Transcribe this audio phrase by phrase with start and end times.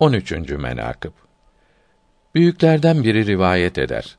[0.00, 0.32] 13.
[0.50, 1.12] menakıb
[2.34, 4.18] Büyüklerden biri rivayet eder.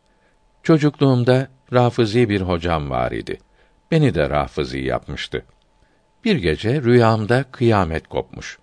[0.63, 3.39] Çocukluğumda Rafızi bir hocam var idi.
[3.91, 5.45] Beni de Rafızi yapmıştı.
[6.25, 8.59] Bir gece rüyamda kıyamet kopmuş.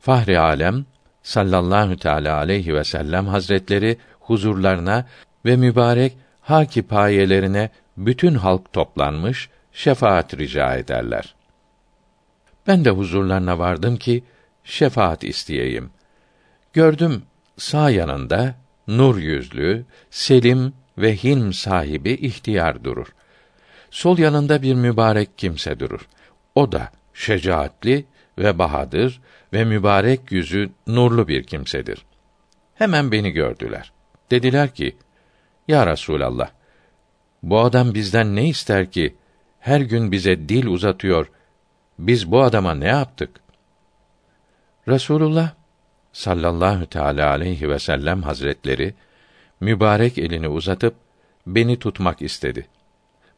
[0.00, 0.84] Fahri alem
[1.22, 5.06] sallallahu teala aleyhi ve sellem hazretleri huzurlarına
[5.44, 11.34] ve mübarek haki payelerine bütün halk toplanmış şefaat rica ederler.
[12.66, 14.24] Ben de huzurlarına vardım ki
[14.64, 15.90] şefaat isteyeyim.
[16.72, 17.22] Gördüm
[17.56, 18.54] sağ yanında
[18.88, 23.06] nur yüzlü, selim ve hilm sahibi ihtiyar durur.
[23.90, 26.08] Sol yanında bir mübarek kimse durur.
[26.54, 28.04] O da şecaatli
[28.38, 29.20] ve bahadır
[29.52, 32.04] ve mübarek yüzü nurlu bir kimsedir.
[32.74, 33.92] Hemen beni gördüler.
[34.30, 34.96] Dediler ki:
[35.68, 36.50] Ya Resulallah,
[37.42, 39.16] bu adam bizden ne ister ki
[39.60, 41.30] her gün bize dil uzatıyor?
[41.98, 43.40] Biz bu adama ne yaptık?
[44.88, 45.59] Resulullah
[46.12, 48.94] sallallahu teala aleyhi ve sellem hazretleri
[49.60, 50.94] mübarek elini uzatıp
[51.46, 52.66] beni tutmak istedi.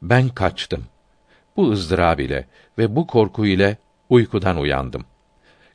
[0.03, 0.85] Ben kaçtım.
[1.57, 2.47] Bu ızdırab ile
[2.79, 3.77] ve bu korku ile
[4.09, 5.05] uykudan uyandım.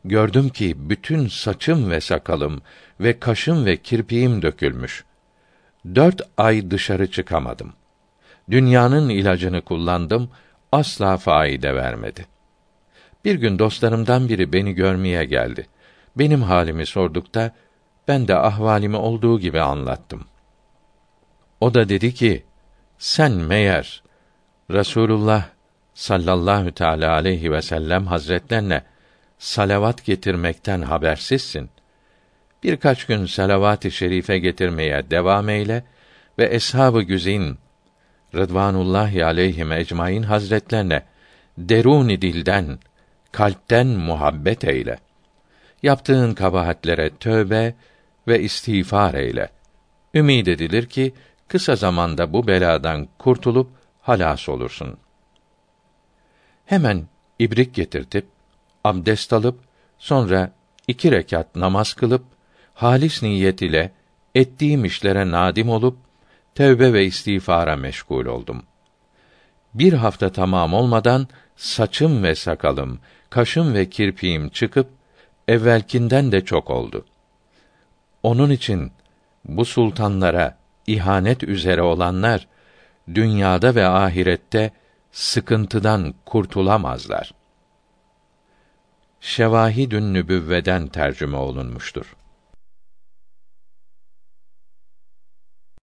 [0.06, 2.62] Gördüm ki bütün saçım ve sakalım
[3.00, 5.04] ve kaşım ve kirpiğim dökülmüş.
[5.96, 7.74] Dört ay dışarı çıkamadım.
[8.52, 10.30] Dünyanın ilacını kullandım,
[10.72, 12.26] asla faide vermedi.
[13.26, 15.68] Bir gün dostlarımdan biri beni görmeye geldi.
[16.20, 17.52] Benim halimi sordukta
[18.08, 20.26] ben de ahvalimi olduğu gibi anlattım.
[21.62, 22.44] O da dedi ki:
[22.98, 24.04] Sen meğer
[24.72, 25.46] Resulullah
[25.94, 28.82] sallallahu teala aleyhi ve sellem hazretlerine
[29.38, 31.70] salavat getirmekten habersizsin.
[32.64, 35.84] Birkaç gün salavat-ı şerife getirmeye devam eyle
[36.40, 37.58] ve eshab-ı güzin
[38.36, 41.04] Rıdvanullahi aleyhim ecmaîn hazretlerine
[41.58, 42.80] deruni dilden,
[43.32, 45.07] kalpten muhabbet eyle.
[45.84, 47.76] Yaptığın kabahatlere tövbe
[48.28, 49.50] ve istiğfar eyle.
[50.14, 51.14] Ümid edilir ki
[51.48, 54.98] kısa zamanda bu beladan kurtulup halas olursun.
[56.66, 57.08] Hemen
[57.40, 58.26] ibrik getirtip
[58.84, 59.60] abdest alıp
[59.98, 60.52] sonra
[60.88, 62.24] iki rekat namaz kılıp
[62.74, 63.92] halis niyet ile
[64.36, 65.98] ettiğim işlere nadim olup
[66.56, 68.64] tevbe ve istiğfara meşgul oldum.
[69.74, 73.00] Bir hafta tamam olmadan saçım ve sakalım,
[73.30, 74.97] kaşım ve kirpiğim çıkıp
[75.48, 77.06] evvelkinden de çok oldu.
[78.24, 78.92] Onun için
[79.46, 82.48] bu sultanlara ihanet üzere olanlar
[83.14, 84.72] dünyada ve ahirette
[85.12, 87.32] sıkıntıdan kurtulamazlar.
[89.22, 92.16] Şevahidün Nübüvveden tercüme olunmuştur.